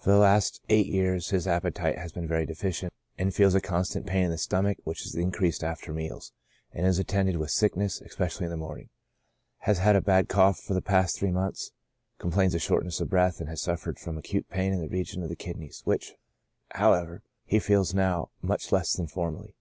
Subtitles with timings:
[0.00, 3.60] For the last eight years his appetite has been very deficient, and he feels a
[3.60, 6.32] constant pain in the stomach, vi^hich is increased after meals,
[6.72, 8.88] and is attended w^ith sickness, especially in the morning.
[9.58, 11.70] Has had a bad cough for the past three months,
[12.18, 15.28] complains of shortness of breath, and has suffered from acute pain in the region of
[15.28, 16.14] the kidneys, which,
[16.70, 19.54] however, he feels now much less than formerly.